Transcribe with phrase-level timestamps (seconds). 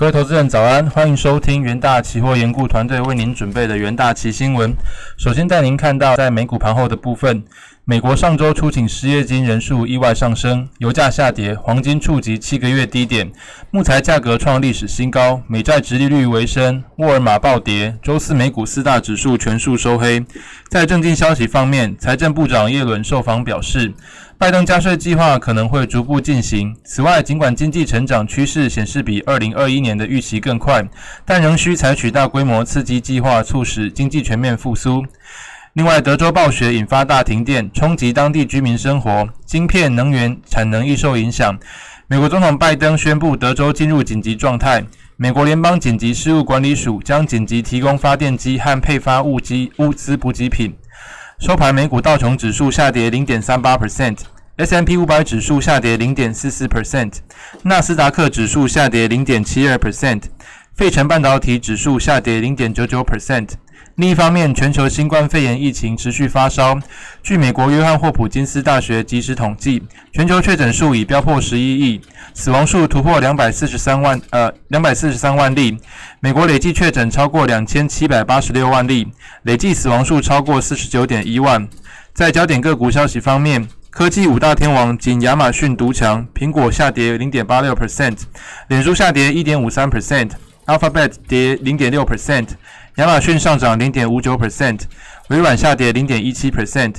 [0.00, 4.74] 各位投资人早安，欢迎收听元大期货研顾团队为您准备的元大期新闻。
[5.18, 7.44] 首先带您看到在美股盘后的部分，
[7.84, 13.30] 美国上周出请失业金人数意外上升，油价下跌，黄金触及七个月低点，
[13.70, 17.94] 木材价格创历史新高，美债直利率回升，沃尔玛暴跌。
[18.02, 20.24] 周四美股四大指数全数收黑。
[20.70, 23.92] 在政经消息方面，财政部长耶伦受访表示。
[24.40, 26.74] 拜登加税计划可能会逐步进行。
[26.82, 30.82] 此外，尽管经济成长趋势显示比二零二一年的预期更快，
[31.26, 35.04] 但仍需采取大规模刺激计划，促使经济全面复苏。
[35.74, 41.58] 另外，德州暴雪引发大停电，冲击当地居民生活，晶片、能源产能亦受影响。
[42.06, 44.82] 美国总统拜登宣布德州进入紧急状态。
[45.18, 50.74] 美国联邦紧急事务管理署将紧急提供发电机和配发物机物资补给品。
[51.40, 57.14] 收盘，美股道琼指数下跌零点三八 percent，S M P 五百指数下跌零点四四 percent，
[57.62, 60.24] 纳斯达克指数下跌零点七二 percent，
[60.74, 63.52] 费城半导体指数下跌零点九九 percent。
[64.00, 66.80] 另一方面，全球新冠肺炎疫情持续发烧。
[67.22, 72.00] 据美国约翰霍普金斯大学即时统计，全球确诊数已飙破十一亿，
[72.32, 75.76] 死亡数突破两百四十三万呃两百四十三万例。
[76.20, 79.06] 美国累计确诊超过两千七百八十六万例，
[79.42, 81.68] 累计死亡数超过四十九点一万。
[82.14, 88.16] 在焦点个股消息方面，科技五大天王仅亚马逊独强，苹果下跌零点八六 percent，
[88.68, 92.46] 脸书下跌一点五三 percent，Alphabet 跌零点六 percent。
[93.00, 94.82] 亚马逊上涨零点五九 percent，
[95.30, 96.96] 微软下跌零点一七 percent。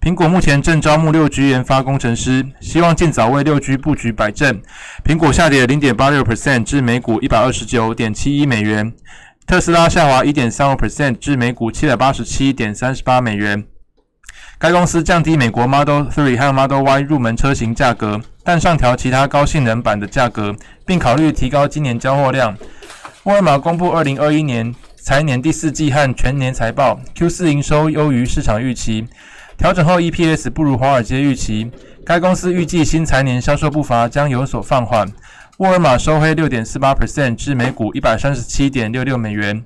[0.00, 4.60] 苹果目前正招募六 G 研发工程师，希望尽早为六 G 布局摆正。
[5.04, 8.92] 苹果下跌零点八六 percent 至每股一百二十九点七一美元。
[9.46, 13.64] 特斯拉下滑一点三五 percent 至每股七百八十七点三十八美元。
[14.58, 22.56] 该公司降低美国 Model Three 和 Model Y 入门车型价格，但上调其他高性能版的价格，并考虑提高今年交货量。
[23.22, 24.74] 沃尔玛公布二零二一年。
[25.04, 29.06] 财年第四季和全年财报，Q 四营收优于市场预期，
[29.58, 31.70] 调整后 EPS 不如华尔街预期。
[32.06, 35.06] 该公司预计新财年销售步伐将有所放缓。
[35.58, 39.62] 沃尔玛收黑六点四八 percent 至每股一百三十七点六六美元。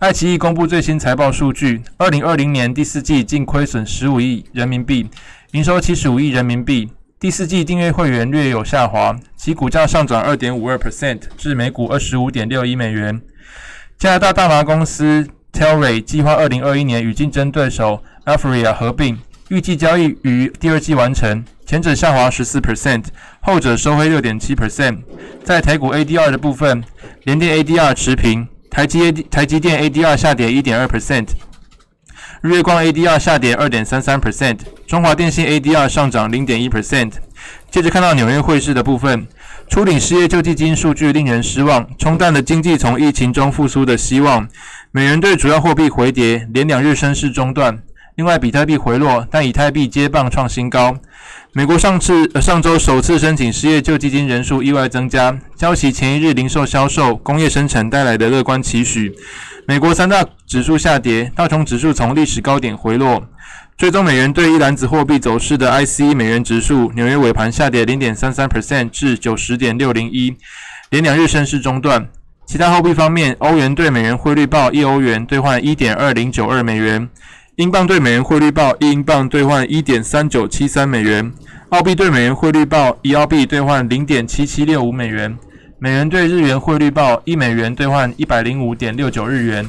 [0.00, 5.08] 爱奇艺公布最新财报数据，二零二零年第四季净亏损十五亿人民币，
[5.52, 6.90] 营收七十五亿人民币。
[7.20, 13.22] 第四季订阅会员略有下滑，其股价上涨二点五二 percent 至每股二十五点六一美元。
[14.04, 19.16] 加拿大大麻公司 Telray 计划二零二一年与竞争对手 Alphria 合并，
[19.48, 21.42] 预计交易于第二季完成。
[21.64, 23.04] 前者下滑十四 percent，
[23.40, 24.98] 后者收回六点七 percent。
[25.42, 26.84] 在台股 ADR 的部分，
[27.22, 31.28] 联电 ADR 持平，台积 A 台积电 ADR 下跌一点二 percent，
[32.42, 37.12] 日月光 ADR 下跌二点三三 percent，中华电信 ADR 上涨零点一 percent。
[37.70, 39.26] 接着看到纽约汇市的部分。
[39.74, 44.46] 初领失业救济金数据令人失望，冲淡了经济从疫情中复苏的希望。
[44.92, 47.76] 美元对主要货币回跌，连两日升势中断。
[48.14, 50.96] 另外，比特币回落，但以太币接棒创新高。
[51.52, 59.12] 美国上次上周首次申请失业救济金人数意外增加，交齐前一日零售销售、工业生产带来的乐观期许。
[59.66, 63.24] 美国三大指数下跌，道琼指数从历史高点回落。
[63.76, 70.36] 追踪美元对一篮子货币走势的 IC 美元指数，纽约尾盘下跌零点三三 percent 至九十点六零一，
[70.90, 72.08] 连两日升势中断。
[72.46, 77.08] 其他货币方面，欧元对美元汇率报一欧元兑换一点二零九二美元，
[77.56, 81.32] 英镑对美元汇率报一英镑兑换一点三九七三美元，
[81.70, 85.36] 澳币对美元汇率报一澳币兑换零点七七六五美元，
[85.80, 89.68] 美元对日元汇率报一美元兑换一百零五点六九日元。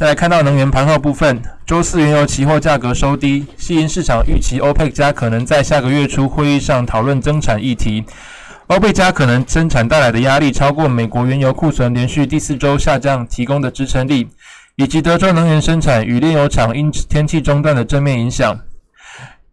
[0.00, 8.02] 再来看到能源盘后部分，周四原油期货价格收低，吸引市场预期欧佩克加可能在下个月初会议上讨论增产议题。
[8.68, 14.26] 欧佩加可能增产带来的压力超过美国原油库存连续第四周下降提供的支撑力，
[14.76, 18.58] 以及德州能源生产与炼油厂因天气中断的正面影响。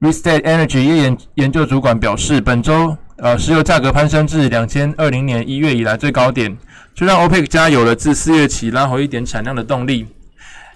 [0.00, 6.56] Restate Energy 业研研究主管表示，本周呃石油价格攀升至两千二零年一月以来最高点，
[6.94, 10.06] 就让欧佩克加有了自四月起拉回一点产量的动力。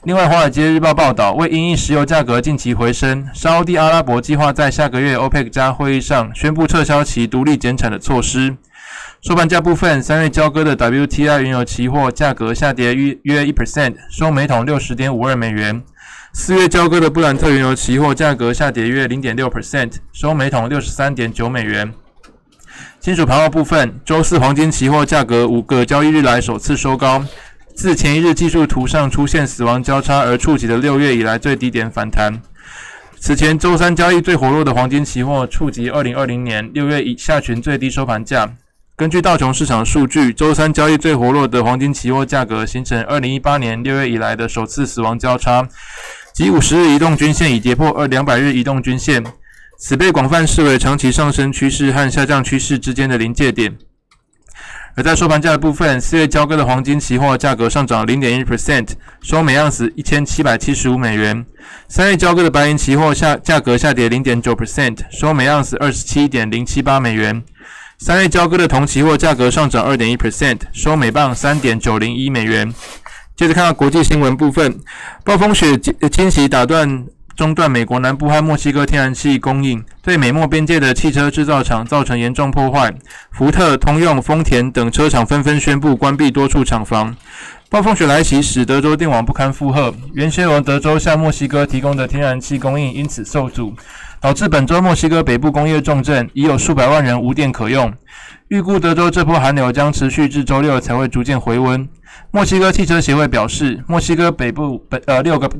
[0.05, 8.57] 另外，《华尔街日报》报道，为因应石油价格近期回升，沙地阿拉伯计划在下个月 OPEC 加会议上宣布撤销其独立减产的措施。
[9.21, 15.83] 收盘价部分，三月交割的 WTI 原油期货价格下跌约约一 percent，收每桶六十点五二美元。
[16.33, 21.93] 四月交割的布兰特原油期货价格下跌约零点六 percent，收每桶六十三点九美元。
[22.99, 27.23] 金属盘后部分，周四黄金期货价格五个交易日来首次收高。
[27.81, 32.43] 自前一日技术图上出现死亡交叉而触及的六月以来最低点反弹。
[33.19, 38.53] 此前周三交易最活络的黄金期货触及二零二零年六月以下旬最低收盘价，
[38.97, 45.67] 根据道琼市场数据，周三交易最活络的黄金期货价格形成二零一八年六月以来的首次死亡交叉，
[46.35, 49.25] 即五十日移动均线已跌破二两百日移动均线，
[49.79, 53.79] 此被广泛视为长期上升趋势和下降趋势之间的临界点。
[55.01, 58.87] 而在收盘价的部分，四月交割的黄金期货价格上涨零点一 percent，
[59.23, 61.43] 收每盎司一千七百七十五美元。
[61.89, 67.43] 三月交割的白银期货下价格下跌零点九 percent，收每盎司二十七点零七八美元。
[67.99, 72.71] 三月交割的铜期货价格上涨二点一 percent，收每磅三点九零一美元。
[73.35, 74.81] 接着看到国际新闻部分，
[75.25, 75.79] 暴风雪
[76.13, 77.07] 侵袭打断。
[77.41, 82.93] 中断美国南部和墨西哥天然气供应，对美墨边界的汽车制造厂造成严重破坏。
[83.31, 87.17] 福特、通用、丰田等车厂纷纷宣布关闭多处厂房。
[87.71, 93.73] 暴风雪来袭，使德州电网不堪负荷，原先由德州向墨西哥提供的天然气供应因此受阻，
[94.21, 97.91] 导致本周墨西哥北部工业重镇已有数百万人无电可用。
[98.49, 101.89] 预估德州这波寒流将持续至周六才会逐渐回温。
[102.33, 105.51] 墨西哥汽车协会表示，墨西哥北部北呃六个。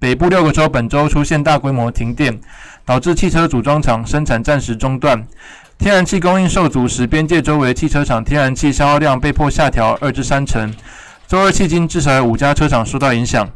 [0.00, 2.40] 北部六个州本周出现大规模停电，
[2.86, 5.26] 导致汽车组装厂生产暂时中断，
[5.76, 10.74] 天然气供应受阻，使边界周围汽车厂天然气消耗量被迫下调二至三成。
[11.28, 13.46] 周二迄今至少有五家车厂受到影响。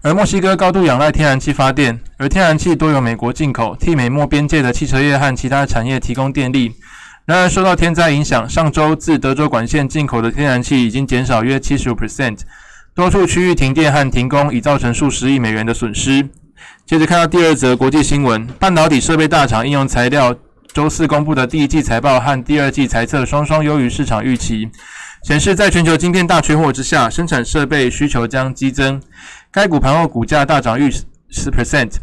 [0.00, 6.72] 而墨西哥高度仰赖天然气发电，而天然气多由美国进口，替美墨边界的汽车业和其他产业提供电力。
[7.26, 12.38] 然而受到天灾影响，上周自德州管线进口的天然气已经减少约七十五 percent。
[12.96, 16.26] 多处区域停电和停工，已造成数十亿美元的损失。
[16.86, 20.34] 接着看到第二则国际新闻：半导体设备大厂应用材料
[20.72, 24.70] 周四公布的第一季财报和第二季财测双双优于市场预期，
[25.24, 28.98] 显示在全球晶片大缺货之下，生产设备需求将激增。
[29.52, 30.90] 该股盘后股价大涨逾
[31.28, 31.96] 十 percent。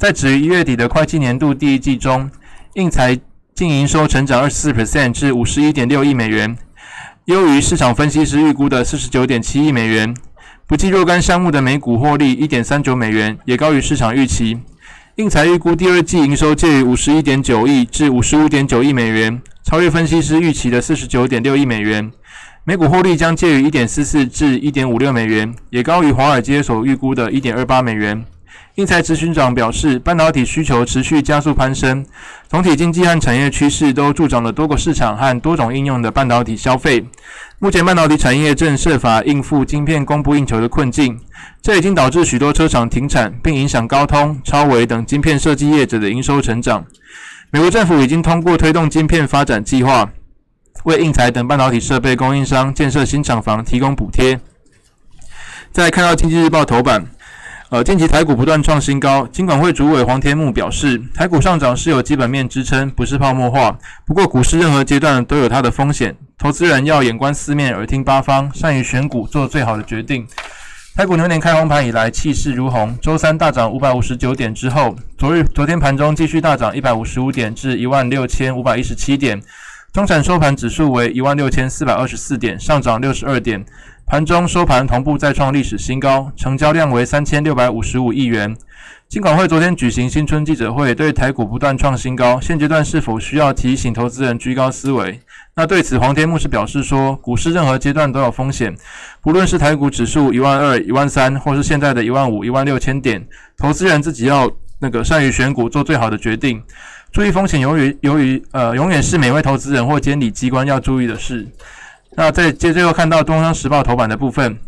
[0.00, 2.30] 在止于一月底的会计年度第一季中，
[2.72, 3.20] 应材
[3.54, 6.56] 净营收成长二十四 percent 至五十一点六亿美元，
[7.26, 10.16] 优于市场分析师预估的四十九点七亿美元。
[10.68, 14.58] 不计若干项目的每股获利一点三九美元，也高于市场预期。
[15.14, 22.12] 应采预估第二季营收介于五十一点九亿至五十五点九亿美元，超越分析师预期的四十九点六亿美元。
[22.64, 28.22] 每股获利将介于一点四四至一点五六美元，也高于华尔街所预估的一点二八美元。
[28.78, 32.06] 英才执行长表示，半导体需求持续加速攀升，
[32.48, 37.04] 总体经济和产业趋势都助长了多个市场和多种应用的半导体消费。
[37.58, 41.18] 目前，半导体产业正设法应付晶片供不应求的困境，
[41.60, 46.84] 这已经导致许多车厂停产，并影响高通、超微等晶片设计业者的营收成长。
[47.50, 50.08] 美国政府已经通过推动晶片发展计划，
[50.84, 54.38] 为应材等半导体设备供应商建设新厂房提供补贴。
[55.72, 57.04] 再看到《经济日报》头版。
[57.70, 63.78] 呃，近期台股不断创新高，金管会主委黄天木表示，台股上涨是有基本面支撑，不是泡沫化。
[64.06, 70.26] 不过，股市任何阶段都有它的风险，投资人要眼观四面，耳听八方，善于选股，做最好的决定。
[70.96, 79.38] 台股牛年开红盘以来，气势如虹，周三大涨五百五十九点之后，昨日昨天盘中继续大涨一百五十五点至一万六千五百一十七点，
[79.92, 83.64] 中产收盘指数为一万六千四百二十四点，上涨六十二点。
[84.06, 88.54] 盘中收盘同步再创历史新高，成交量为三千六百五十五亿元。
[89.08, 95.20] 金管会昨天举行新春记者会，对台股不断创新高，现阶段是否需要提醒投资人居高思维？
[95.54, 98.76] 那对此，黄天牧是表示说，股市任何阶段都有风险，
[99.22, 103.26] 不论是台股指数一万二、一万三，或是现在的一万五、一万六千点，
[103.56, 106.62] 投资人自己要那个善于选股，做最好的决定，
[107.12, 107.60] 注意风险。
[107.60, 111.46] 由于由于呃，永远是每位投资人或监理机关要注意的事。
[112.16, 114.58] 那在接最后看到《东方时报》头版的部分，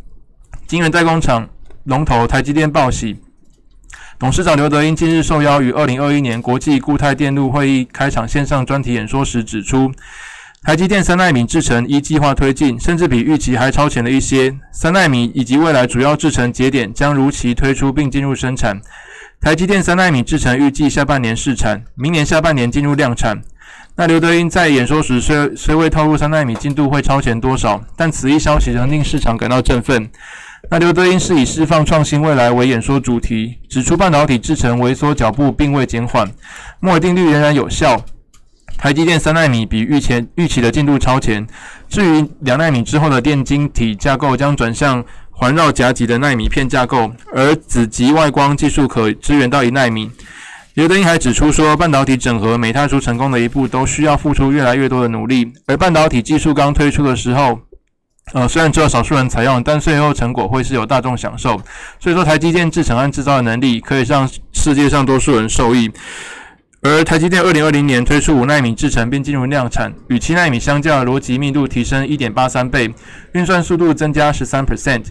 [0.67, 1.49] 晶圆代工厂
[1.85, 3.17] 龙头台积电报喜，
[4.19, 9.91] 董事长刘德英近日受邀于二零二一年国际固态电路会议开场线上专题演说时指出，
[10.63, 14.57] 台积电三纳米制程依计划推进，甚至比预期还超前了一些。
[14.73, 18.81] 三纳米以及未来主要制程节点将如期推出并进入生产。
[19.43, 23.41] 台积电三纳米制程预计下半年试产，明年下半年进入量产。
[23.97, 30.11] 那刘德英在演说时虽虽未透露三纳米进度会超前多少，但此一消息仍令市场感到振奋。
[30.71, 36.31] 那刘德英是以释放创新未来为演说主题，指出半导体制程萎缩脚步并未减缓，
[36.81, 38.05] 摩尔定律仍然有效。
[38.77, 41.47] 台积电三纳米比预前预期的进度超前，
[41.89, 45.03] 至于两纳米之后的电晶体架构将转向
[45.41, 50.11] 环绕夹击的纳米片架构，而子极外光技术可支援到一纳米。
[50.75, 55.51] 刘德英还指出说，半导体整合每踏出成功的一步，都需要付出越来越多的努力。
[55.67, 57.59] 而半导体技术刚推出的时候，
[58.35, 61.59] 呃，虽然只有少数人采用，但最后成果会是有大众享受。
[61.99, 65.91] 所以说，台积电制程和制造的能力可以让世界上多数人受益。
[66.83, 72.93] 而台积电二零二零年推出五纳米制程并进入量产，与七纳米相较，逻辑密度提升一点八三倍，
[73.33, 75.05] 运算速度增加十三 percent，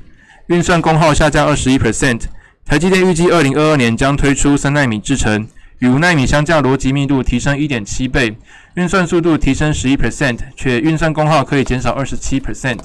[0.50, 2.22] 运算功耗下降二十一 percent。
[2.66, 8.36] 台积电预计二零二二年将推出三纳米制程，与五纳米相较，逻辑密度提升一点七倍，
[8.74, 12.80] 运算速度提升十一 percent，且运算功耗可以减少二十七 percent。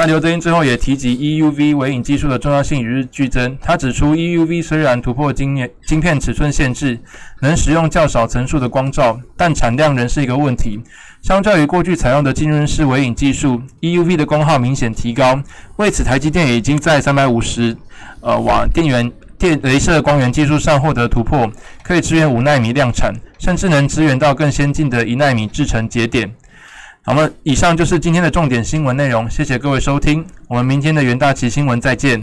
[0.00, 3.54] 那刘德英最后也提及 EUV 微影技术的重要性与日俱增。
[3.60, 6.98] 他指出，EUV 虽然突破晶晶片尺寸限制，
[7.42, 10.80] 能使用较少层数的光照，但产量仍是一个问题。
[11.20, 15.38] 相较于过去采用的浸润式微影技术，EUV 的功耗明显提高。
[15.76, 17.76] 为此，台积电已经在三百五十
[18.22, 21.46] 呃瓦电源电镭射光源技术上获得突破，
[21.82, 26.32] 可以支援五纳米量产，甚至能支援到更先进的一纳米制程节点。
[27.02, 32.22] 好了，以上就是今天的重点新闻内容，谢谢各位收听，我们明天的元大旗新闻再见。